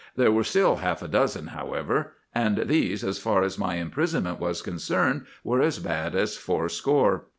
[0.15, 4.63] There were still half a dozen, however; and these, as far as my imprisonment was
[4.63, 7.25] concerned, were as bad as fourscore.